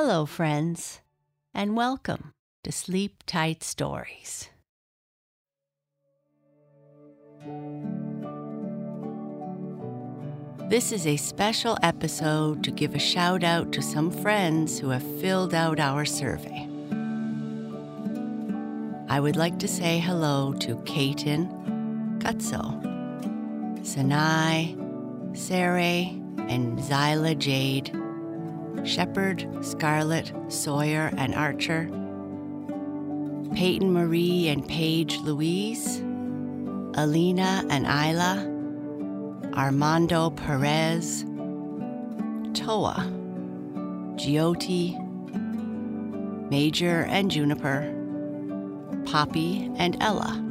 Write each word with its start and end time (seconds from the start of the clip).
Hello, 0.00 0.26
friends, 0.26 1.00
and 1.52 1.76
welcome 1.76 2.32
to 2.62 2.70
Sleep 2.70 3.24
Tight 3.26 3.64
Stories. 3.64 4.48
This 10.68 10.92
is 10.92 11.04
a 11.04 11.16
special 11.16 11.76
episode 11.82 12.62
to 12.62 12.70
give 12.70 12.94
a 12.94 13.00
shout 13.00 13.42
out 13.42 13.72
to 13.72 13.82
some 13.82 14.12
friends 14.12 14.78
who 14.78 14.90
have 14.90 15.02
filled 15.20 15.52
out 15.52 15.80
our 15.80 16.04
survey. 16.04 16.68
I 19.08 19.18
would 19.18 19.34
like 19.34 19.58
to 19.58 19.66
say 19.66 19.98
hello 19.98 20.52
to 20.60 20.76
Kaiten, 20.84 22.20
Kutso, 22.20 22.62
Sanai, 23.84 24.76
Saray, 25.32 26.12
and 26.48 26.78
Zyla 26.78 27.36
Jade, 27.36 27.97
Shepherd, 28.84 29.46
Scarlett, 29.60 30.32
Sawyer, 30.48 31.10
and 31.16 31.34
Archer, 31.34 31.88
Peyton 33.54 33.92
Marie 33.92 34.48
and 34.48 34.66
Paige 34.68 35.18
Louise, 35.18 36.00
Alina 36.94 37.64
and 37.70 37.86
Isla, 37.86 38.54
Armando 39.54 40.30
Perez, 40.30 41.24
Toa, 42.54 43.10
Giotti, 44.16 44.96
Major 46.50 47.04
and 47.04 47.30
Juniper, 47.30 47.94
Poppy 49.04 49.70
and 49.76 49.96
Ella, 50.00 50.44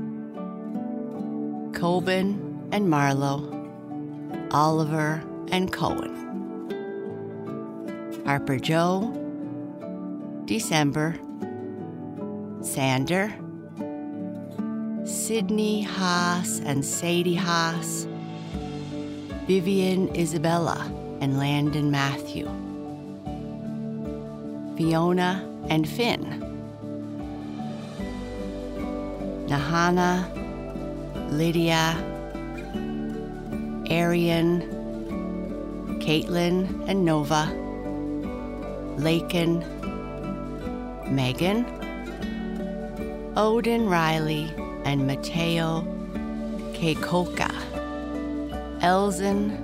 Coben 1.72 2.70
and 2.72 2.90
Marlowe, 2.90 3.54
Oliver 4.52 5.24
and 5.52 5.72
Cohen, 5.72 6.37
Harper 8.28 8.60
Joe, 8.60 9.14
December, 10.44 11.18
Sander, 12.60 13.34
Sydney 15.08 15.84
Haas 15.84 16.60
and 16.66 16.84
Sadie 16.84 17.36
Haas, 17.36 18.06
Vivian 19.48 20.14
Isabella 20.14 20.92
and 21.22 21.40
Landon 21.40 21.90
Matthew, 21.90 22.48
Fiona 24.76 25.50
and 25.70 25.88
Finn, 25.88 26.44
Nahana, 29.48 30.28
Lydia, 31.32 31.96
Arian, 33.90 34.64
Caitlin 36.02 36.90
and 36.90 37.06
Nova, 37.06 37.67
Lakin, 38.98 39.60
Megan, 41.14 41.66
Odin 43.38 43.88
Riley, 43.88 44.52
and 44.86 45.06
Mateo 45.06 45.82
Keikoka. 46.74 47.52
Elzen, 48.82 49.58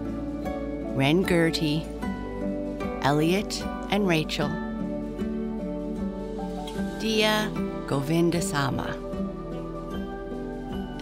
Ren 0.95 1.23
Gertie, 1.23 1.85
Elliot 3.03 3.63
and 3.91 4.07
Rachel, 4.07 4.49
Dia 6.99 7.51
Govindasama, 7.85 8.89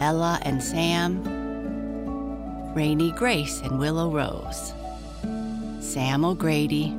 Ella 0.02 0.40
and 0.41 0.62
Sam, 0.62 1.24
Rainy 2.75 3.12
Grace 3.14 3.62
and 3.62 3.80
Willow 3.80 4.12
Rose, 4.12 4.74
Sam 5.80 6.25
O'Grady, 6.25 6.94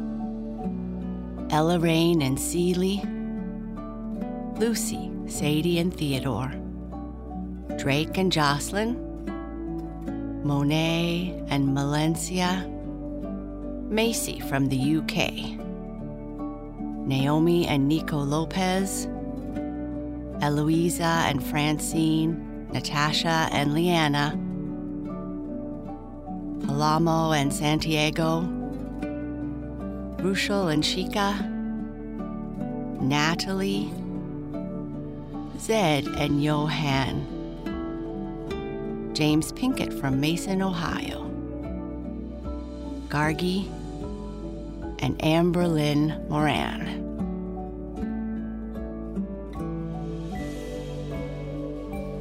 Ella 1.52 1.78
Rain 1.78 2.22
and 2.22 2.40
Seeley, 2.40 3.02
Lucy, 4.56 5.12
Sadie 5.26 5.78
and 5.78 5.92
Theodore, 5.92 6.50
Drake 7.76 8.16
and 8.16 8.32
Jocelyn, 8.32 8.96
Monet 10.42 11.44
and 11.48 11.68
Malencia, 11.68 12.66
Macy 13.90 14.40
from 14.40 14.70
the 14.70 14.96
UK, 14.96 15.58
Naomi 17.06 17.66
and 17.66 17.86
Nico 17.86 18.16
Lopez, 18.16 19.06
Eloisa 20.40 21.26
and 21.28 21.44
Francine, 21.44 22.66
Natasha 22.72 23.50
and 23.52 23.74
Leanna, 23.74 24.32
Palamo 26.66 27.36
and 27.36 27.52
Santiago, 27.52 28.61
Rushel 30.22 30.68
and 30.68 30.84
Shika, 30.84 31.50
Natalie, 33.00 33.92
Zed 35.58 36.06
and 36.06 36.40
Johan. 36.40 37.26
James 39.14 39.50
Pinkett 39.52 39.92
from 39.98 40.20
Mason, 40.20 40.62
Ohio, 40.62 41.28
Gargi, 43.08 43.66
and 45.00 45.18
Amberlyn 45.18 46.28
Moran. 46.28 47.00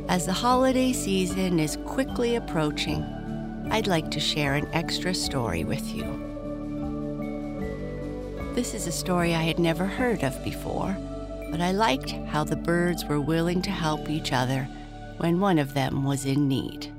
As 0.10 0.26
the 0.26 0.34
holiday 0.34 0.92
season 0.92 1.60
is 1.60 1.78
quickly 1.86 2.36
approaching, 2.36 3.04
I'd 3.70 3.86
like 3.86 4.10
to 4.10 4.20
share 4.20 4.56
an 4.56 4.68
extra 4.74 5.14
story 5.14 5.64
with 5.64 5.96
you. 5.96 6.31
This 8.54 8.74
is 8.74 8.86
a 8.86 8.92
story 8.92 9.34
I 9.34 9.44
had 9.44 9.60
never 9.60 9.86
heard 9.86 10.24
of 10.24 10.44
before, 10.44 10.98
but 11.50 11.62
I 11.62 11.72
liked 11.72 12.12
how 12.12 12.44
the 12.44 12.58
birds 12.58 13.06
were 13.06 13.22
willing 13.22 13.62
to 13.62 13.72
help 13.72 14.10
each 14.10 14.34
other 14.34 14.68
when 15.20 15.40
one 15.40 15.58
of 15.58 15.74
them 15.74 16.04
was 16.04 16.26
in 16.26 16.50
need. 16.50 16.94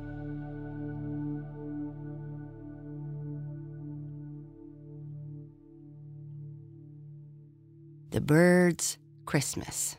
The 8.13 8.23
Bird's 8.23 8.97
Christmas. 9.27 9.99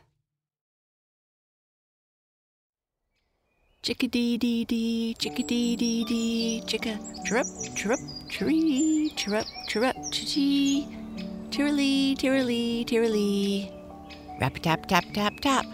Chickadee 3.82 4.38
dee 4.38 4.64
dee, 4.64 5.14
chickadee 5.20 5.76
dee 5.76 6.04
dee, 6.04 6.62
chicka, 6.66 6.98
chirrup, 7.24 7.46
chirrup, 7.76 8.00
chiree, 8.28 9.12
chirrup, 9.14 9.46
chirrup, 9.68 9.94
chee, 10.10 10.88
tirily, 11.54 12.16
tirily, 12.16 12.84
tirily. 12.84 13.70
Rap 14.40 14.58
tap 14.58 14.86
tap 14.86 15.04
tap 15.12 15.38
tap, 15.38 15.64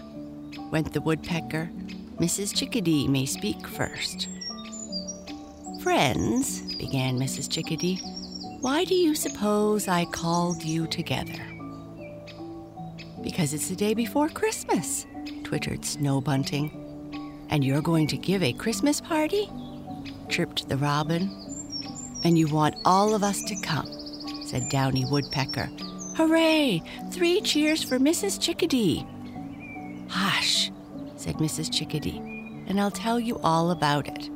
went 0.69 0.93
the 0.93 1.01
woodpecker. 1.01 1.71
Mrs. 2.19 2.55
Chickadee 2.55 3.07
may 3.07 3.25
speak 3.25 3.67
first. 3.67 4.27
Friends, 5.81 6.61
began 6.75 7.17
Mrs. 7.17 7.49
Chickadee, 7.49 7.99
why 8.61 8.83
do 8.83 8.93
you 8.93 9.15
suppose 9.15 9.87
I 9.87 10.05
called 10.05 10.63
you 10.63 10.85
together? 10.85 11.41
Because 13.23 13.51
it's 13.55 13.69
the 13.69 13.75
day 13.75 13.95
before 13.95 14.29
Christmas, 14.29 15.07
twittered 15.43 15.83
Snow 15.83 16.21
Bunting. 16.21 16.77
And 17.49 17.65
you're 17.65 17.81
going 17.81 18.05
to 18.07 18.17
give 18.17 18.43
a 18.43 18.53
Christmas 18.53 19.01
party? 19.01 19.49
chirped 20.29 20.69
the 20.69 20.77
robin. 20.77 21.31
And 22.23 22.37
you 22.37 22.47
want 22.49 22.75
all 22.85 23.15
of 23.15 23.23
us 23.23 23.41
to 23.45 23.59
come, 23.63 23.87
said 24.51 24.67
Downy 24.67 25.05
Woodpecker. 25.05 25.69
Hooray! 26.17 26.83
Three 27.09 27.39
cheers 27.39 27.81
for 27.81 27.97
Mrs. 27.97 28.37
Chickadee. 28.37 29.07
Hush, 30.09 30.69
said 31.15 31.35
Mrs. 31.35 31.71
Chickadee, 31.71 32.17
and 32.67 32.77
I'll 32.81 32.91
tell 32.91 33.17
you 33.17 33.39
all 33.45 33.71
about 33.71 34.09
it. 34.09 34.29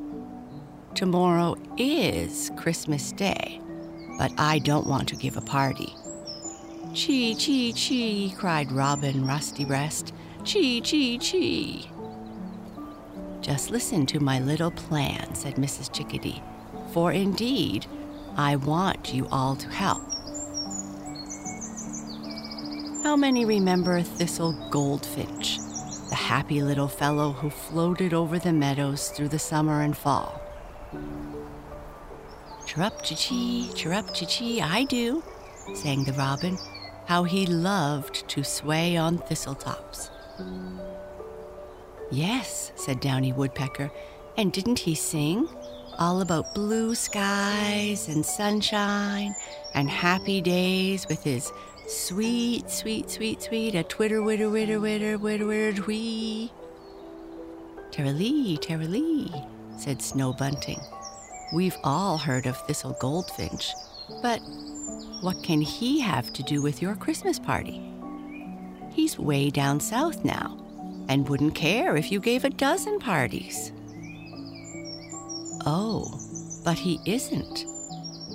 Tomorrow 0.95 1.57
is 1.77 2.49
Christmas 2.55 3.11
Day, 3.11 3.59
but 4.17 4.31
I 4.37 4.59
don't 4.59 4.87
want 4.87 5.09
to 5.09 5.17
give 5.17 5.35
a 5.35 5.41
party. 5.41 5.93
Chee, 6.93 7.35
chee, 7.35 7.73
chee, 7.73 8.33
cried 8.37 8.71
Robin 8.71 9.27
Rusty 9.27 9.65
Breast. 9.65 10.13
Chee, 10.45 10.79
chee, 10.79 11.17
chee. 11.17 11.89
Just 13.41 13.69
listen 13.69 14.05
to 14.05 14.21
my 14.21 14.39
little 14.39 14.71
plan, 14.71 15.35
said 15.35 15.55
Mrs. 15.55 15.93
Chickadee, 15.93 16.41
for 16.93 17.11
indeed 17.11 17.85
I 18.37 18.57
want 18.57 19.13
you 19.13 19.27
all 19.31 19.55
to 19.55 19.69
help. 19.69 20.01
How 23.03 23.15
many 23.15 23.45
remember 23.45 24.01
Thistle 24.01 24.53
Goldfinch, 24.69 25.57
the 26.09 26.15
happy 26.15 26.61
little 26.61 26.89
fellow 26.89 27.31
who 27.31 27.49
floated 27.49 28.13
over 28.13 28.37
the 28.37 28.51
meadows 28.51 29.09
through 29.09 29.29
the 29.29 29.39
summer 29.39 29.81
and 29.81 29.95
fall? 29.95 30.41
Chirrup 32.65 33.03
chee 33.03 33.69
chirrup 33.73 34.13
chee 34.13 34.59
I 34.59 34.83
do, 34.83 35.23
sang 35.73 36.03
the 36.03 36.13
robin, 36.13 36.57
how 37.05 37.23
he 37.23 37.45
loved 37.45 38.27
to 38.29 38.43
sway 38.43 38.97
on 38.97 39.19
thistletops. 39.19 40.09
Yes, 42.11 42.73
said 42.75 42.99
Downy 42.99 43.31
Woodpecker, 43.31 43.91
and 44.35 44.51
didn't 44.51 44.79
he 44.79 44.93
sing? 44.93 45.47
All 45.97 46.19
about 46.19 46.53
blue 46.53 46.93
skies 46.93 48.09
and 48.09 48.25
sunshine 48.25 49.33
and 49.73 49.89
happy 49.89 50.41
days 50.41 51.07
with 51.07 51.23
his 51.23 51.53
sweet, 51.87 52.69
sweet, 52.69 53.09
sweet, 53.09 53.41
sweet, 53.41 53.75
a 53.75 53.83
twitter, 53.83 54.21
witter, 54.21 54.49
witter, 54.49 54.79
witter, 54.79 55.17
witter, 55.17 55.45
witter, 55.45 55.73
twee. 55.73 56.51
Terralee, 57.91 58.59
terralee, 58.59 59.47
said 59.79 60.01
Snow 60.01 60.33
Bunting. 60.33 60.81
We've 61.53 61.77
all 61.83 62.17
heard 62.17 62.45
of 62.45 62.57
Thistle 62.67 62.97
Goldfinch, 62.99 63.71
but 64.21 64.39
what 65.21 65.41
can 65.43 65.61
he 65.61 66.01
have 66.01 66.33
to 66.33 66.43
do 66.43 66.61
with 66.61 66.81
your 66.81 66.95
Christmas 66.95 67.39
party? 67.39 67.81
He's 68.91 69.17
way 69.17 69.49
down 69.49 69.79
south 69.79 70.25
now 70.25 70.57
and 71.07 71.29
wouldn't 71.29 71.55
care 71.55 71.95
if 71.95 72.11
you 72.11 72.19
gave 72.19 72.43
a 72.43 72.49
dozen 72.49 72.99
parties. 72.99 73.71
Oh, 75.65 76.19
but 76.63 76.77
he 76.77 76.99
isn't. 77.05 77.65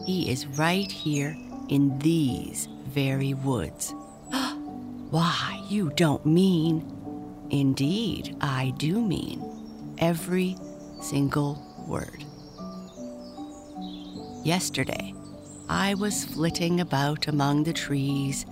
He 0.05 0.31
is 0.31 0.47
right 0.47 0.91
here 0.91 1.37
in 1.69 1.99
these 2.01 2.67
very 2.89 3.35
woods. 3.35 3.95
Why, 5.11 5.63
you 5.69 5.91
don't 5.95 6.27
mean. 6.27 6.97
Indeed, 7.51 8.37
I 8.41 8.73
do 8.79 9.01
mean 9.01 9.45
every 9.99 10.57
single 11.01 11.63
word. 11.87 12.25
Yesterday, 14.45 15.15
I 15.69 15.95
was 15.95 16.25
flitting 16.25 16.81
about 16.81 17.29
among 17.29 17.65
the 17.65 17.73
trees, 17.73 18.47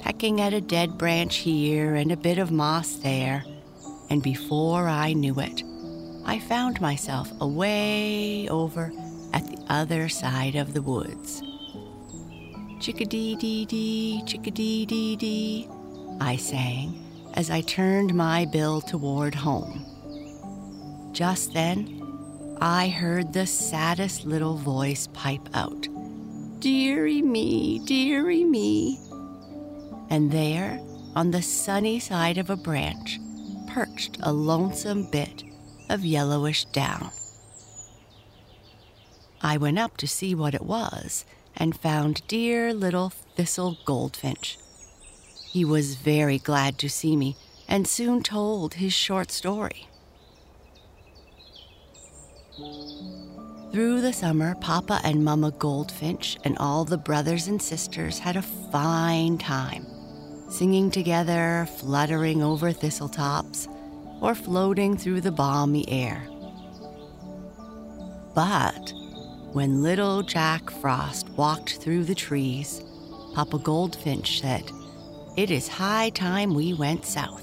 pecking 0.00 0.40
at 0.40 0.54
a 0.54 0.60
dead 0.60 0.96
branch 0.96 1.36
here 1.36 1.94
and 1.94 2.10
a 2.10 2.16
bit 2.16 2.38
of 2.38 2.50
moss 2.50 2.96
there, 2.96 3.44
and 4.08 4.22
before 4.22 4.88
I 4.88 5.12
knew 5.12 5.38
it, 5.38 5.62
I 6.24 6.38
found 6.38 6.80
myself 6.80 7.32
away 7.40 8.48
over 8.48 8.92
at 9.32 9.46
the 9.46 9.58
other 9.68 10.08
side 10.08 10.54
of 10.54 10.72
the 10.72 10.82
woods. 10.82 11.42
Chickadee 12.80 13.36
dee 13.36 13.64
dee, 13.64 14.22
chickadee 14.26 14.86
dee 14.86 15.16
dee, 15.16 15.68
I 16.20 16.36
sang 16.36 16.98
as 17.34 17.50
I 17.50 17.60
turned 17.62 18.14
my 18.14 18.44
bill 18.44 18.80
toward 18.80 19.34
home. 19.34 19.86
Just 21.12 21.52
then, 21.52 22.00
I 22.60 22.88
heard 22.88 23.32
the 23.32 23.46
saddest 23.46 24.24
little 24.24 24.56
voice 24.56 25.08
pipe 25.08 25.48
out, 25.54 25.88
Dearie 26.60 27.22
me, 27.22 27.80
dearie 27.80 28.44
me. 28.44 29.00
And 30.10 30.30
there, 30.30 30.80
on 31.16 31.30
the 31.30 31.42
sunny 31.42 31.98
side 31.98 32.38
of 32.38 32.50
a 32.50 32.56
branch, 32.56 33.18
perched 33.68 34.18
a 34.22 34.32
lonesome 34.32 35.10
bit 35.10 35.44
of 35.92 36.04
yellowish 36.04 36.64
down. 36.66 37.10
I 39.42 39.56
went 39.58 39.78
up 39.78 39.96
to 39.98 40.06
see 40.06 40.34
what 40.34 40.54
it 40.54 40.62
was 40.62 41.24
and 41.56 41.76
found 41.76 42.26
dear 42.26 42.72
little 42.72 43.10
Thistle 43.36 43.76
Goldfinch. 43.84 44.58
He 45.50 45.64
was 45.64 45.96
very 45.96 46.38
glad 46.38 46.78
to 46.78 46.88
see 46.88 47.14
me 47.14 47.36
and 47.68 47.86
soon 47.86 48.22
told 48.22 48.74
his 48.74 48.92
short 48.92 49.30
story. 49.30 49.86
Through 53.72 54.00
the 54.00 54.12
summer, 54.12 54.54
Papa 54.56 55.00
and 55.02 55.24
Mama 55.24 55.50
Goldfinch 55.50 56.38
and 56.44 56.56
all 56.58 56.84
the 56.84 56.98
brothers 56.98 57.48
and 57.48 57.60
sisters 57.60 58.18
had 58.18 58.36
a 58.36 58.42
fine 58.42 59.38
time, 59.38 59.86
singing 60.50 60.90
together, 60.90 61.66
fluttering 61.78 62.42
over 62.42 62.72
thistletops, 62.72 63.68
or 64.22 64.34
floating 64.36 64.96
through 64.96 65.20
the 65.20 65.32
balmy 65.32 65.84
air. 65.88 66.22
But 68.34 68.94
when 69.52 69.82
little 69.82 70.22
Jack 70.22 70.70
Frost 70.70 71.28
walked 71.30 71.76
through 71.76 72.04
the 72.04 72.14
trees, 72.14 72.82
Papa 73.34 73.58
Goldfinch 73.58 74.40
said, 74.40 74.70
It 75.36 75.50
is 75.50 75.68
high 75.68 76.10
time 76.10 76.54
we 76.54 76.72
went 76.72 77.04
south. 77.04 77.42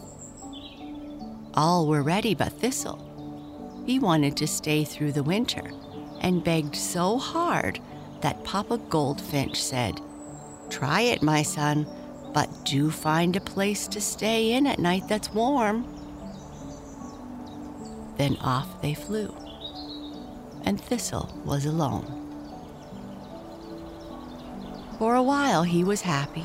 All 1.53 1.85
were 1.85 2.01
ready 2.01 2.33
but 2.33 2.53
Thistle. 2.53 3.83
He 3.85 3.99
wanted 3.99 4.37
to 4.37 4.47
stay 4.47 4.85
through 4.85 5.11
the 5.11 5.23
winter 5.23 5.71
and 6.21 6.43
begged 6.43 6.75
so 6.75 7.17
hard 7.17 7.79
that 8.21 8.43
Papa 8.43 8.77
Goldfinch 8.89 9.61
said, 9.61 9.99
Try 10.69 11.01
it, 11.01 11.21
my 11.21 11.41
son, 11.41 11.85
but 12.33 12.49
do 12.63 12.89
find 12.89 13.35
a 13.35 13.41
place 13.41 13.87
to 13.89 13.99
stay 13.99 14.53
in 14.53 14.65
at 14.65 14.79
night 14.79 15.07
that's 15.07 15.33
warm. 15.33 15.98
Then 18.19 18.35
off 18.41 18.81
they 18.81 18.93
flew, 18.93 19.33
and 20.65 20.79
Thistle 20.79 21.33
was 21.45 21.65
alone. 21.65 22.05
For 24.97 25.15
a 25.15 25.23
while 25.23 25.63
he 25.63 25.85
was 25.85 26.01
happy. 26.01 26.43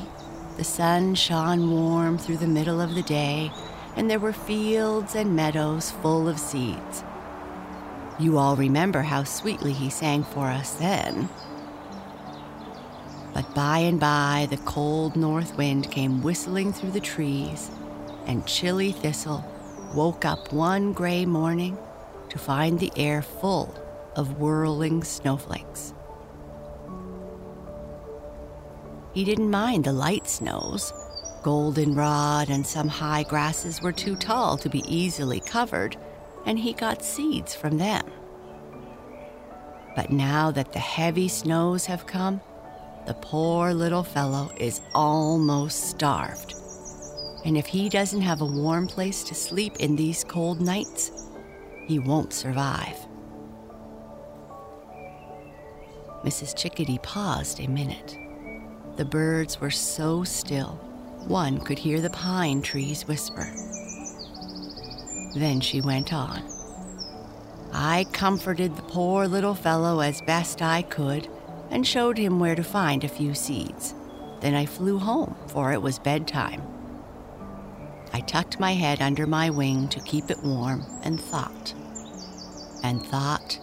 The 0.55 0.63
sun 0.63 1.15
shone 1.15 1.69
warm 1.69 2.17
through 2.17 2.37
the 2.37 2.47
middle 2.47 2.79
of 2.79 2.95
the 2.95 3.01
day, 3.01 3.51
and 3.97 4.09
there 4.09 4.19
were 4.19 4.31
fields 4.31 5.15
and 5.15 5.35
meadows 5.35 5.91
full 5.91 6.29
of 6.29 6.39
seeds. 6.39 7.03
You 8.17 8.37
all 8.37 8.55
remember 8.55 9.01
how 9.01 9.25
sweetly 9.25 9.73
he 9.73 9.89
sang 9.89 10.23
for 10.23 10.47
us 10.47 10.75
then. 10.75 11.27
But 13.33 13.53
by 13.53 13.79
and 13.79 13.99
by, 13.99 14.47
the 14.49 14.63
cold 14.63 15.17
north 15.17 15.57
wind 15.57 15.91
came 15.91 16.23
whistling 16.23 16.71
through 16.71 16.91
the 16.91 17.01
trees, 17.01 17.69
and 18.27 18.47
Chilly 18.47 18.93
Thistle 18.93 19.43
woke 19.95 20.25
up 20.25 20.51
one 20.51 20.91
gray 20.91 21.25
morning 21.25 21.77
to 22.27 22.37
find 22.37 22.79
the 22.79 22.91
air 22.97 23.21
full 23.21 23.73
of 24.17 24.37
whirling 24.39 25.03
snowflakes. 25.03 25.93
He 29.13 29.23
didn't 29.23 29.49
mind 29.49 29.85
the 29.85 29.93
light 29.93 30.27
snows. 30.27 30.91
Goldenrod 31.43 32.49
and 32.49 32.67
some 32.67 32.89
high 32.89 33.23
grasses 33.23 33.81
were 33.81 33.93
too 33.93 34.17
tall 34.17 34.57
to 34.57 34.67
be 34.67 34.83
easily 34.93 35.39
covered, 35.39 35.95
and 36.45 36.59
he 36.59 36.73
got 36.73 37.05
seeds 37.05 37.55
from 37.55 37.77
them. 37.77 38.05
But 39.95 40.11
now 40.11 40.51
that 40.51 40.73
the 40.73 40.79
heavy 40.79 41.29
snows 41.29 41.85
have 41.85 42.05
come, 42.05 42.41
the 43.07 43.13
poor 43.13 43.73
little 43.73 44.03
fellow 44.03 44.51
is 44.57 44.81
almost 44.93 45.89
starved 45.89 46.53
and 47.45 47.55
if 47.55 47.67
he 47.67 47.89
doesn't 47.89 48.21
have 48.21 48.41
a 48.41 48.45
warm 48.45 48.87
place 48.87 49.23
to 49.23 49.35
sleep 49.35 49.75
in 49.77 49.95
these 49.95 50.23
cold 50.23 50.59
nights, 50.59 51.29
he 51.85 51.99
won't 51.99 52.33
survive. 52.33 52.97
Mrs. 56.23 56.57
Chickadee 56.57 56.97
paused 57.03 57.59
a 57.59 57.67
minute. 57.67 58.17
The 58.95 59.05
birds 59.05 59.61
were 59.61 59.69
so 59.69 60.23
still, 60.23 60.71
one 61.27 61.59
could 61.59 61.77
hear 61.77 62.01
the 62.01 62.09
pine 62.09 62.63
trees 62.63 63.07
whisper. 63.07 63.47
Then 65.35 65.61
she 65.61 65.81
went 65.81 66.13
on. 66.13 66.41
I 67.71 68.05
comforted 68.11 68.75
the 68.75 68.81
poor 68.83 69.27
little 69.27 69.53
fellow 69.53 69.99
as 69.99 70.21
best 70.21 70.63
I 70.63 70.81
could 70.81 71.27
and 71.69 71.85
showed 71.85 72.17
him 72.17 72.39
where 72.39 72.55
to 72.55 72.63
find 72.63 73.03
a 73.03 73.09
few 73.09 73.35
seeds. 73.35 73.93
Then 74.39 74.55
I 74.55 74.65
flew 74.65 74.97
home, 74.97 75.35
for 75.47 75.73
it 75.73 75.81
was 75.81 75.99
bedtime. 75.99 76.74
I 78.15 78.21
tucked 78.21 78.61
my 78.61 78.71
head 78.71 79.01
under 79.01 79.27
my 79.27 79.49
wing 79.49 79.89
to 79.89 79.99
keep 79.99 80.31
it 80.31 80.41
warm 80.41 80.85
and 81.03 81.19
thought, 81.19 81.73
and 82.81 83.05
thought, 83.05 83.59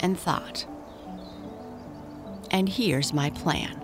and 0.00 0.18
thought. 0.18 0.64
And 2.50 2.66
here's 2.66 3.12
my 3.12 3.28
plan. 3.28 3.78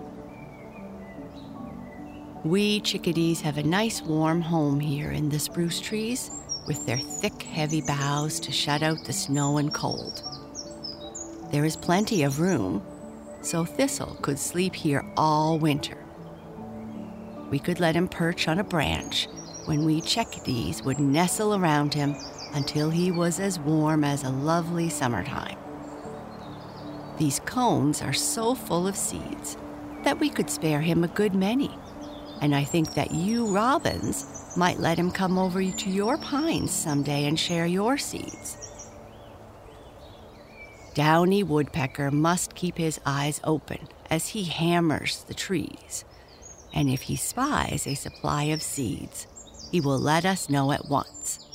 We 2.43 2.79
chickadees 2.79 3.41
have 3.41 3.59
a 3.59 3.63
nice 3.63 4.01
warm 4.01 4.41
home 4.41 4.79
here 4.79 5.11
in 5.11 5.29
the 5.29 5.37
spruce 5.37 5.79
trees 5.79 6.31
with 6.65 6.87
their 6.87 6.97
thick, 6.97 7.43
heavy 7.43 7.81
boughs 7.81 8.39
to 8.39 8.51
shut 8.51 8.81
out 8.81 9.05
the 9.05 9.13
snow 9.13 9.59
and 9.59 9.71
cold. 9.71 10.23
There 11.51 11.63
is 11.63 11.75
plenty 11.75 12.23
of 12.23 12.39
room, 12.39 12.81
so 13.43 13.65
Thistle 13.65 14.17
could 14.23 14.39
sleep 14.39 14.73
here 14.73 15.05
all 15.15 15.59
winter. 15.59 16.03
We 17.51 17.59
could 17.59 17.79
let 17.79 17.95
him 17.95 18.07
perch 18.07 18.47
on 18.47 18.57
a 18.57 18.63
branch 18.63 19.27
when 19.65 19.85
we 19.85 20.01
chickadees 20.01 20.83
would 20.83 20.99
nestle 20.99 21.55
around 21.55 21.93
him 21.93 22.15
until 22.53 22.89
he 22.89 23.11
was 23.11 23.39
as 23.39 23.59
warm 23.59 24.03
as 24.03 24.23
a 24.23 24.29
lovely 24.29 24.89
summertime. 24.89 25.57
These 27.17 27.41
cones 27.41 28.01
are 28.01 28.13
so 28.13 28.55
full 28.55 28.87
of 28.87 28.95
seeds 28.95 29.57
that 30.03 30.19
we 30.19 30.29
could 30.29 30.49
spare 30.49 30.81
him 30.81 31.03
a 31.03 31.09
good 31.09 31.35
many, 31.35 31.77
and 32.41 32.55
I 32.55 32.63
think 32.63 32.93
that 32.93 33.11
you 33.11 33.47
robins 33.47 34.25
might 34.55 34.79
let 34.79 34.97
him 34.97 35.11
come 35.11 35.37
over 35.37 35.61
to 35.61 35.89
your 35.89 36.17
pines 36.17 36.71
someday 36.71 37.25
and 37.25 37.39
share 37.39 37.65
your 37.65 37.97
seeds. 37.97 38.57
Downy 40.93 41.43
Woodpecker 41.43 42.11
must 42.11 42.55
keep 42.55 42.77
his 42.77 42.99
eyes 43.05 43.39
open 43.43 43.87
as 44.09 44.29
he 44.29 44.45
hammers 44.45 45.23
the 45.25 45.33
trees, 45.33 46.03
and 46.73 46.89
if 46.89 47.03
he 47.03 47.15
spies 47.15 47.85
a 47.85 47.95
supply 47.95 48.45
of 48.45 48.61
seeds, 48.61 49.27
he 49.71 49.81
will 49.81 49.99
let 49.99 50.25
us 50.25 50.49
know 50.49 50.71
at 50.71 50.87
once. 50.89 51.45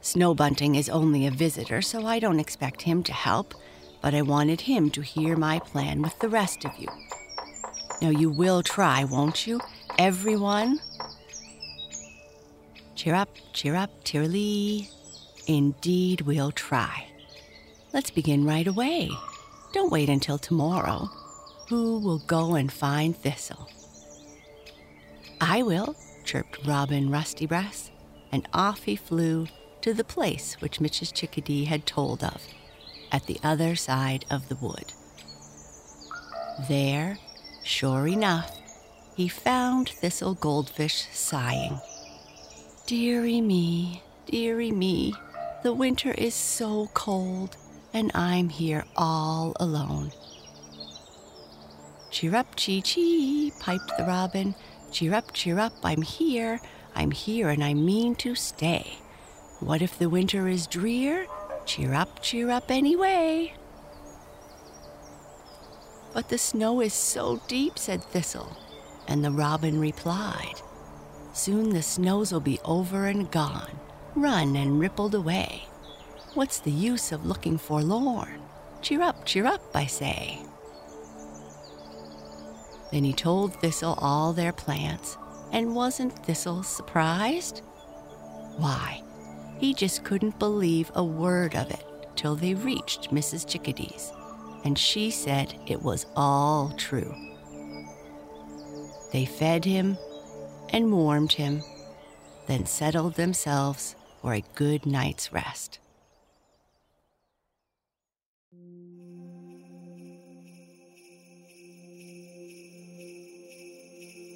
Snow 0.00 0.34
Bunting 0.34 0.74
is 0.74 0.88
only 0.88 1.26
a 1.26 1.30
visitor, 1.30 1.82
so 1.82 2.06
I 2.06 2.18
don't 2.18 2.38
expect 2.38 2.82
him 2.82 3.02
to 3.04 3.12
help, 3.12 3.54
but 4.02 4.14
I 4.14 4.22
wanted 4.22 4.60
him 4.60 4.90
to 4.90 5.00
hear 5.00 5.36
my 5.36 5.58
plan 5.58 6.02
with 6.02 6.18
the 6.18 6.28
rest 6.28 6.64
of 6.64 6.72
you. 6.78 6.88
Now, 8.02 8.10
you 8.10 8.28
will 8.30 8.62
try, 8.62 9.04
won't 9.04 9.46
you? 9.46 9.60
Everyone? 9.98 10.78
Cheer 12.94 13.14
up, 13.14 13.30
cheer 13.52 13.74
up, 13.74 14.04
Tiralee. 14.04 14.88
Indeed, 15.46 16.20
we'll 16.22 16.52
try. 16.52 17.06
Let's 17.92 18.10
begin 18.10 18.44
right 18.44 18.66
away. 18.66 19.10
Don't 19.72 19.90
wait 19.90 20.08
until 20.08 20.38
tomorrow. 20.38 21.08
Who 21.68 21.98
will 21.98 22.18
go 22.18 22.54
and 22.54 22.72
find 22.72 23.16
Thistle? 23.16 23.68
I 25.46 25.60
will, 25.60 25.94
chirped 26.24 26.66
Robin 26.66 27.10
Rusty 27.10 27.46
Rustybreast, 27.46 27.90
and 28.32 28.48
off 28.54 28.84
he 28.84 28.96
flew 28.96 29.46
to 29.82 29.92
the 29.92 30.02
place 30.02 30.56
which 30.60 30.78
Mrs. 30.78 31.12
Chickadee 31.12 31.66
had 31.66 31.84
told 31.84 32.24
of, 32.24 32.40
at 33.12 33.26
the 33.26 33.38
other 33.44 33.76
side 33.76 34.24
of 34.30 34.48
the 34.48 34.56
wood. 34.56 34.94
There, 36.66 37.18
sure 37.62 38.08
enough, 38.08 38.58
he 39.16 39.28
found 39.28 39.90
Thistle 39.90 40.32
Goldfinch 40.34 41.10
sighing. 41.12 41.78
Deary 42.86 43.42
me, 43.42 44.02
deary 44.24 44.70
me, 44.70 45.12
the 45.62 45.74
winter 45.74 46.12
is 46.12 46.34
so 46.34 46.88
cold, 46.94 47.58
and 47.92 48.10
I'm 48.14 48.48
here 48.48 48.86
all 48.96 49.52
alone. 49.60 50.10
Cheer 52.10 52.34
up, 52.34 52.56
chee 52.56 52.80
chee, 52.80 53.52
piped 53.60 53.92
the 53.98 54.04
robin. 54.04 54.54
Cheer 54.94 55.14
up, 55.14 55.32
cheer 55.32 55.58
up, 55.58 55.72
I'm 55.82 56.02
here. 56.02 56.60
I'm 56.94 57.10
here 57.10 57.48
and 57.48 57.64
I 57.64 57.74
mean 57.74 58.14
to 58.14 58.36
stay. 58.36 58.98
What 59.58 59.82
if 59.82 59.98
the 59.98 60.08
winter 60.08 60.46
is 60.46 60.68
drear? 60.68 61.26
Cheer 61.66 61.94
up, 61.94 62.22
cheer 62.22 62.48
up 62.48 62.70
anyway. 62.70 63.54
But 66.12 66.28
the 66.28 66.38
snow 66.38 66.80
is 66.80 66.94
so 66.94 67.42
deep, 67.48 67.76
said 67.76 68.04
Thistle, 68.04 68.56
and 69.08 69.24
the 69.24 69.32
robin 69.32 69.80
replied, 69.80 70.62
Soon 71.32 71.70
the 71.70 71.82
snows 71.82 72.32
will 72.32 72.38
be 72.38 72.60
over 72.64 73.06
and 73.06 73.28
gone, 73.32 73.80
run 74.14 74.54
and 74.54 74.78
rippled 74.78 75.16
away. 75.16 75.64
What's 76.34 76.60
the 76.60 76.70
use 76.70 77.10
of 77.10 77.26
looking 77.26 77.58
forlorn? 77.58 78.42
Cheer 78.80 79.02
up, 79.02 79.26
cheer 79.26 79.44
up, 79.44 79.74
I 79.74 79.86
say. 79.86 80.38
Then 82.94 83.02
he 83.02 83.12
told 83.12 83.54
Thistle 83.54 83.98
all 83.98 84.32
their 84.32 84.52
plans, 84.52 85.18
and 85.50 85.74
wasn't 85.74 86.16
Thistle 86.24 86.62
surprised? 86.62 87.58
Why, 88.56 89.02
he 89.58 89.74
just 89.74 90.04
couldn't 90.04 90.38
believe 90.38 90.92
a 90.94 91.02
word 91.02 91.56
of 91.56 91.72
it 91.72 91.84
till 92.14 92.36
they 92.36 92.54
reached 92.54 93.10
Mrs. 93.10 93.48
Chickadee's, 93.48 94.12
and 94.64 94.78
she 94.78 95.10
said 95.10 95.58
it 95.66 95.82
was 95.82 96.06
all 96.14 96.72
true. 96.76 97.12
They 99.12 99.24
fed 99.24 99.64
him 99.64 99.98
and 100.68 100.92
warmed 100.92 101.32
him, 101.32 101.64
then 102.46 102.64
settled 102.64 103.14
themselves 103.14 103.96
for 104.22 104.34
a 104.34 104.44
good 104.54 104.86
night's 104.86 105.32
rest. 105.32 105.80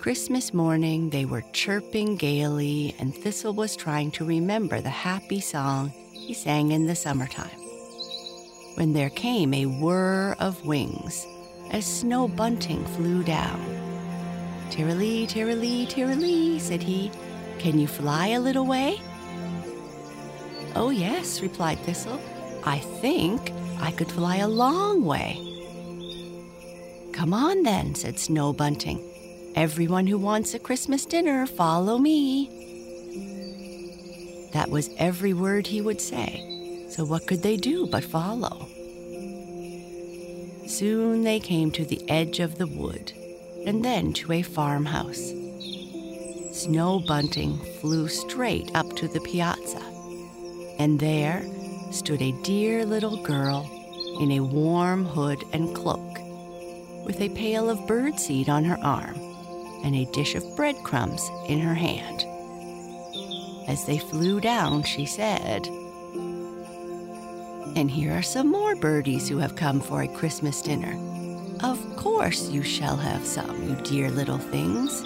Christmas 0.08 0.54
morning, 0.54 1.10
they 1.10 1.26
were 1.26 1.44
chirping 1.52 2.16
gaily, 2.16 2.94
and 2.98 3.14
Thistle 3.14 3.52
was 3.52 3.76
trying 3.76 4.10
to 4.12 4.24
remember 4.24 4.80
the 4.80 4.88
happy 4.88 5.38
song 5.38 5.92
he 6.12 6.32
sang 6.32 6.72
in 6.72 6.86
the 6.86 6.96
summertime. 6.96 7.60
When 8.76 8.94
there 8.94 9.10
came 9.10 9.52
a 9.52 9.66
whir 9.66 10.34
of 10.38 10.64
wings 10.64 11.26
as 11.72 11.84
Snow 11.84 12.26
Bunting 12.26 12.86
flew 12.96 13.22
down. 13.22 13.60
Tiralee, 14.70 15.28
Tiralee, 15.28 15.86
Tiralee, 15.86 16.58
said 16.58 16.82
he, 16.82 17.10
can 17.58 17.78
you 17.78 17.86
fly 17.86 18.28
a 18.28 18.40
little 18.40 18.64
way? 18.64 19.02
Oh, 20.74 20.88
yes, 20.88 21.42
replied 21.42 21.80
Thistle. 21.80 22.18
I 22.64 22.78
think 22.78 23.52
I 23.78 23.90
could 23.90 24.10
fly 24.10 24.36
a 24.36 24.48
long 24.48 25.04
way. 25.04 25.36
Come 27.12 27.34
on, 27.34 27.62
then, 27.62 27.94
said 27.94 28.18
Snow 28.18 28.54
Bunting 28.54 29.07
Everyone 29.58 30.06
who 30.06 30.18
wants 30.18 30.54
a 30.54 30.60
Christmas 30.60 31.04
dinner, 31.04 31.44
follow 31.44 31.98
me. 31.98 32.48
That 34.52 34.70
was 34.70 34.88
every 34.98 35.32
word 35.32 35.66
he 35.66 35.80
would 35.80 36.00
say, 36.00 36.86
so 36.88 37.04
what 37.04 37.26
could 37.26 37.42
they 37.42 37.56
do 37.56 37.88
but 37.88 38.04
follow? 38.04 38.68
Soon 40.68 41.24
they 41.24 41.40
came 41.40 41.72
to 41.72 41.84
the 41.84 42.08
edge 42.08 42.38
of 42.38 42.56
the 42.56 42.68
wood, 42.68 43.10
and 43.66 43.84
then 43.84 44.12
to 44.12 44.30
a 44.30 44.42
farmhouse. 44.42 45.32
Snow 46.52 47.00
Bunting 47.00 47.58
flew 47.80 48.06
straight 48.06 48.70
up 48.76 48.94
to 48.94 49.08
the 49.08 49.20
piazza, 49.22 49.82
and 50.78 51.00
there 51.00 51.42
stood 51.90 52.22
a 52.22 52.30
dear 52.44 52.86
little 52.86 53.20
girl 53.24 53.68
in 54.20 54.30
a 54.30 54.40
warm 54.40 55.04
hood 55.04 55.42
and 55.52 55.74
cloak, 55.74 56.16
with 57.04 57.20
a 57.20 57.28
pail 57.30 57.68
of 57.68 57.88
birdseed 57.88 58.48
on 58.48 58.62
her 58.62 58.78
arm 58.84 59.17
and 59.85 59.94
a 59.94 60.04
dish 60.06 60.35
of 60.35 60.56
breadcrumbs 60.56 61.30
in 61.47 61.58
her 61.58 61.75
hand. 61.75 62.25
As 63.68 63.85
they 63.85 63.99
flew 63.99 64.40
down, 64.40 64.82
she 64.82 65.04
said, 65.04 65.66
And 67.76 67.90
here 67.90 68.12
are 68.12 68.23
some 68.23 68.50
more 68.50 68.75
birdies 68.76 69.28
who 69.28 69.38
have 69.38 69.56
come 69.56 69.80
for 69.80 70.02
a 70.02 70.08
Christmas 70.08 70.62
dinner. 70.62 70.99
Of 71.62 71.97
course 71.97 72.49
you 72.49 72.62
shall 72.62 72.97
have 72.97 73.26
some, 73.26 73.68
you 73.68 73.75
dear 73.82 74.11
little 74.11 74.38
things. 74.38 75.02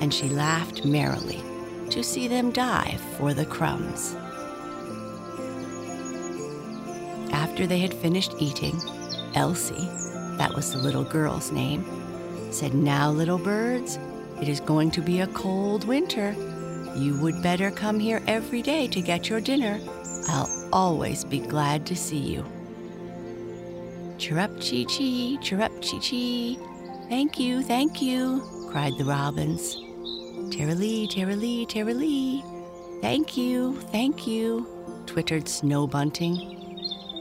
And 0.00 0.12
she 0.12 0.28
laughed 0.28 0.84
merrily 0.84 1.42
to 1.90 2.02
see 2.02 2.28
them 2.28 2.50
dive 2.50 3.00
for 3.16 3.32
the 3.32 3.46
crumbs. 3.46 4.14
After 7.32 7.66
they 7.66 7.78
had 7.78 7.94
finished 7.94 8.34
eating, 8.38 8.80
Elsie, 9.34 9.88
that 10.36 10.54
was 10.54 10.72
the 10.72 10.78
little 10.78 11.04
girl's 11.04 11.52
name, 11.52 11.84
said, 12.54 12.74
Now, 12.74 13.10
little 13.10 13.38
birds, 13.38 13.98
it 14.40 14.48
is 14.48 14.60
going 14.60 14.90
to 14.92 15.00
be 15.00 15.20
a 15.20 15.26
cold 15.28 15.86
winter. 15.86 16.34
You 16.96 17.18
would 17.20 17.42
better 17.42 17.70
come 17.70 18.00
here 18.00 18.22
every 18.26 18.62
day 18.62 18.88
to 18.88 19.00
get 19.00 19.28
your 19.28 19.40
dinner. 19.40 19.78
I'll 20.28 20.68
always 20.72 21.24
be 21.24 21.38
glad 21.38 21.86
to 21.86 21.96
see 21.96 22.18
you. 22.18 22.44
Chirrup 24.18 24.60
chee 24.60 24.84
chee, 24.84 25.38
chirrup 25.40 25.80
chee 25.80 26.00
chee. 26.00 26.58
Thank 27.08 27.38
you, 27.38 27.62
thank 27.62 28.02
you, 28.02 28.42
cried 28.70 28.92
the 28.98 29.04
robins. 29.04 29.76
Tiralee, 30.50 31.08
tiralee, 31.08 31.66
tiralee. 31.66 32.42
Thank 33.00 33.36
you, 33.36 33.80
thank 33.92 34.26
you, 34.26 34.66
twittered 35.06 35.48
Snow 35.48 35.86
Bunting. 35.86 36.36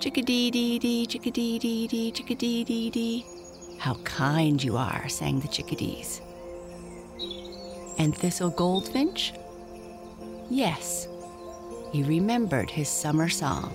Chickadee 0.01 0.51
dee 0.51 0.79
dee, 0.79 1.05
chickadee 1.05 1.59
dee 1.59 1.87
dee, 1.87 2.11
chickadee 2.11 2.63
dee 2.63 2.89
dee. 2.89 3.25
How 3.79 3.95
kind 4.03 4.61
you 4.61 4.75
are, 4.75 5.07
sang 5.07 5.39
the 5.39 5.47
chickadees. 5.47 6.21
And 7.97 8.15
Thistle 8.15 8.49
Goldfinch? 8.49 9.33
Yes, 10.49 11.07
he 11.93 12.03
remembered 12.03 12.69
his 12.69 12.89
summer 12.89 13.29
song, 13.29 13.73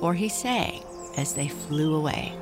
or 0.00 0.12
he 0.12 0.28
sang 0.28 0.82
as 1.16 1.32
they 1.32 1.48
flew 1.48 1.96
away. 1.96 2.32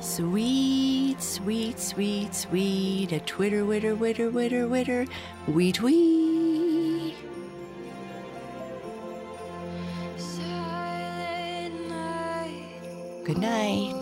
Sweet, 0.00 1.20
sweet, 1.22 1.78
sweet, 1.78 2.34
sweet, 2.34 3.12
a 3.12 3.20
twitter, 3.20 3.64
witter, 3.64 3.94
witter, 3.94 4.30
witter, 4.30 4.66
witter, 4.66 5.06
wee 5.46 5.72
twee. 5.72 7.14
Good 13.24 13.38
night. 13.38 14.01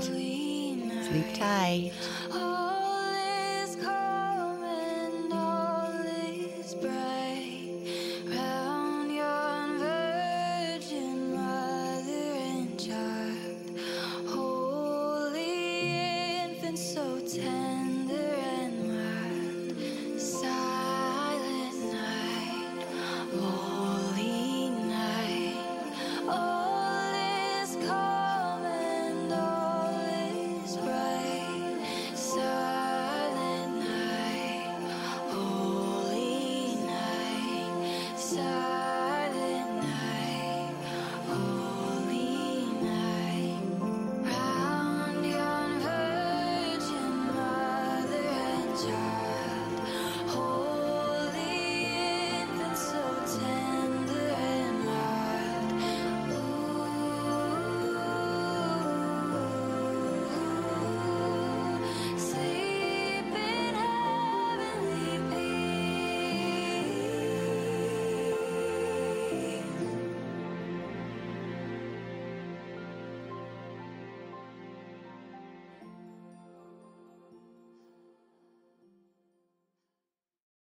Tight. 1.70 2.50